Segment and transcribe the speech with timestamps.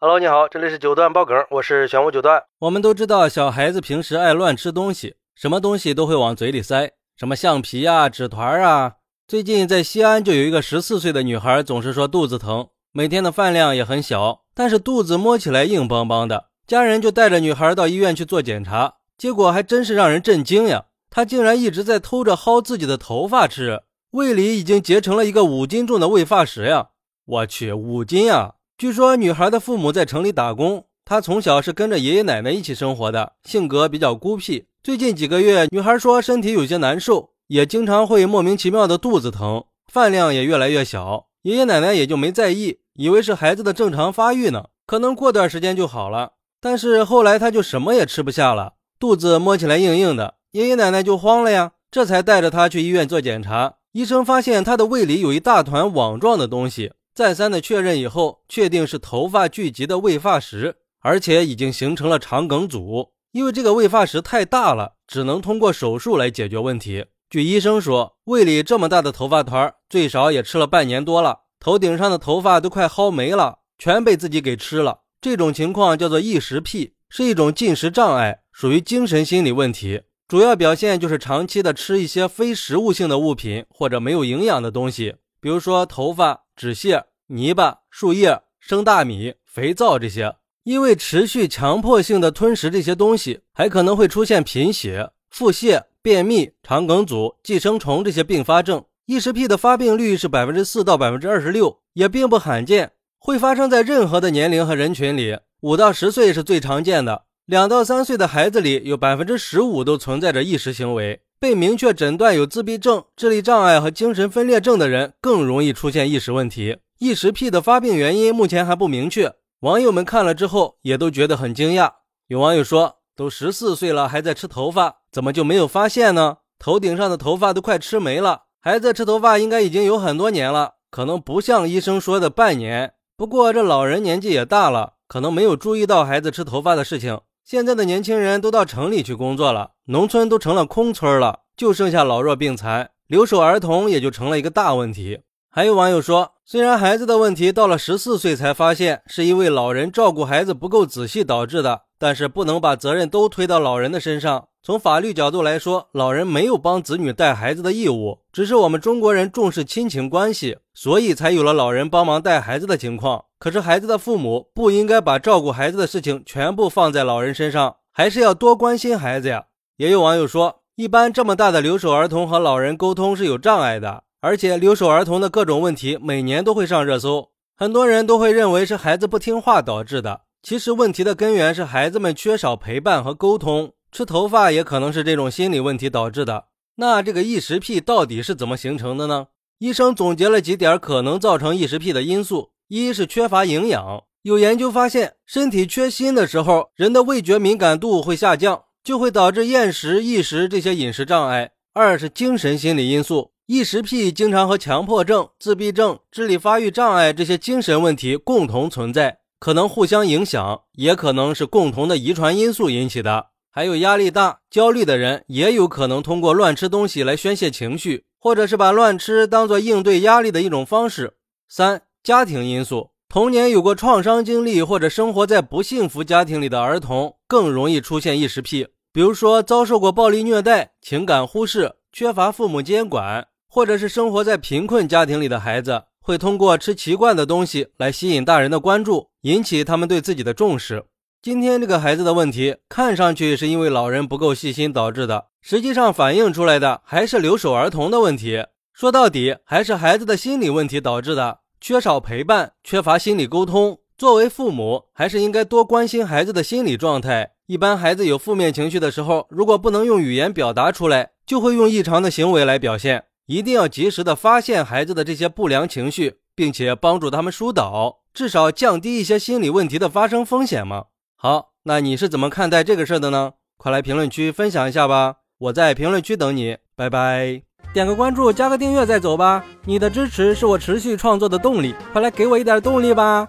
[0.00, 2.44] Hello，你好，这里是九段爆梗，我是玄武九段。
[2.60, 8.92] 我们都知道，小孩子平时爱乱吃东西，什么东西都会往嘴里塞，什么橡皮啊、纸团啊。
[9.26, 16.44] 最近在西安就有一个十四岁的女孩，总是说肚子疼，每天的饭量也很小，但是肚子摸起来硬邦邦的。
[16.64, 20.84] 家人就带着女孩到医院去做检查，结果还真是让人震惊呀！
[21.10, 26.90] 她竟然一直在偷着薅自己的头发吃，胃里已经结成了一个五斤重的胃发石呀！
[27.24, 28.54] 我去，五斤啊！
[28.78, 34.66] 据说女孩的父母在城里打工，她从小是跟着爷爷奶奶一起生活的，性格比较孤僻。
[34.84, 41.26] 最近几个月，女孩说身体有些难受，也经常会莫名其妙的肚子疼，饭量也越来越小。
[41.42, 46.34] 爷爷奶奶也就没在意，以为是孩子的正常发育呢，可能过段时间就好了。
[46.60, 53.78] 但是后来她就什么也吃不下了，肚子摸起来硬硬的，爷爷奶奶就慌了呀，这才带着她去医院做检查。
[53.90, 56.92] 医生发现她的胃里有一大团网状的东西。
[57.18, 63.10] 再三的确认以后，确定是头发聚集的胃发石，而且已经形成了肠梗阻。
[63.32, 67.06] 因为这个胃发石太大了，只能通过手术来解决问题。
[67.28, 75.00] 据医生说，胃里这么大的头发团，最少也吃了半年多了，头顶上的头发都快薅没了，全被自己给吃了。
[75.20, 80.02] 这种情况叫做异食癖，是一种进食障碍，属于精神心理问题。
[80.28, 86.44] 主要表现就是长期的吃一些非食物性的物品或者没有营养的东西，比如说头发。
[86.58, 90.34] 纸屑、泥巴、树叶、生大米、肥皂这些，
[90.64, 98.84] 因为持续强迫性的吞食这些东西，还可能会出现贫血、腹泻、便秘、肠梗阻、寄生虫这些并发症。
[99.06, 105.38] 异食癖的发病率是百分之四到百分之二十六，也并不罕见，会发生在任何的年龄和人群里。
[105.60, 111.20] 五到十岁是最常见的，两到三岁的孩子里有百分之十五都存在着异食行为。
[111.40, 116.78] 被明确诊断有自闭症、智力障碍和精神分裂症的人更容易出现异食问题。
[116.98, 121.92] 异食癖的发病原因目前还不明确，网友们看了之后也都觉得很惊讶。
[122.26, 126.38] 有网友说：“都十四岁了还在吃头发，怎么就没有发现呢？
[126.58, 132.94] 头顶上的头发都快吃没了，孩子吃头发应该已经有很多年了，可能不像医生说的半年。
[133.16, 145.20] 不过这老人年纪也大了，可能没有注意到孩子吃头发的事情。”现在的年轻人都到城里去工作了，农村都成了空村了，就剩下老弱病残，留守儿童也就成了一个大问题。
[145.50, 154.48] 还有网友说，虽然孩子的问题到了十四岁才发现，是因为老人照顾孩子不够仔细导致的，但是不能把责任都推到老人的身上。
[154.62, 163.24] 从法律角度来说，老人没有帮子女带孩子的义务，只是我们中国人重视亲情关系，所以才有了老人帮忙带孩子的情况。
[163.38, 169.46] 可是孩子的父母不应该把照顾孩子的事情全部放在老人身上，还是要多关心孩子呀。
[169.76, 180.22] 也有网友说，一般这么大的留守儿童和老人沟通是有障碍的，而且留守儿童的各种问题每年都会上热搜，很多人都会认为是孩子不听话导致的。
[180.42, 183.72] 其实问题的根源是孩子们缺少陪伴和沟通。
[183.90, 186.46] 吃头发也可能是这种心理问题导致的。
[186.76, 189.28] 那这个异食癖到底是怎么形成的呢？
[189.58, 194.04] 医生总结了几点可能造成异食癖的因素：一是缺乏营养。
[194.22, 201.52] 有研究发现，身体缺锌的时候，人的味觉敏感度会下降，就会导致厌食、异食这些饮食障碍。
[201.72, 213.28] 二是精神心理因素，异食癖经常和强迫症、自闭症、智力发育障碍这些精神问题共同存在，可能互相影响，也可能是共同的遗传因素引起的。
[213.50, 221.14] 还有压力大、焦虑的人，也有可能通过乱吃东西来宣泄情绪，或者是把乱吃当做应对压力的一种方式。
[221.48, 228.68] 三、家庭因素，童年有过创伤经历或者生活在不幸福家庭里的儿童，更容易出现异食癖。
[228.92, 240.84] 比如说，遭受过暴力虐待、情感忽视、缺乏父母监管，或者是生活在贫困家庭里的孩子，会通过吃奇怪的东西来吸引大人的关注，引起他们对自己的重视。
[241.20, 248.46] 今天这个孩子的问题，看上去是因为老人不够细心导致的，实际上反映出来的还是留守儿童的问题。
[248.72, 253.78] 说到底，还是孩子的心理问题导致的，缺少陪伴，缺乏心理沟通。
[253.96, 257.32] 作为父母，还是应该多关心孩子的心理状态。
[257.46, 263.06] 一般孩子有负面情绪的时候，如果不能用语言表达出来，就会用异常的行为来表现。
[263.26, 270.84] 一定要及时的发现孩子的这些不良情绪，并且帮助他们疏导，至少降低一些心理问题的发生风险嘛。
[271.16, 273.32] 好，那你是怎么看待这个事儿的呢？
[273.56, 275.16] 快来评论区分享一下吧！
[275.38, 277.47] 我在评论区等你，拜拜！
[277.78, 279.44] 点个关注，加个订阅再走吧！
[279.64, 283.28] 你的支持是我持续创作的动力，快来给我一点动力吧！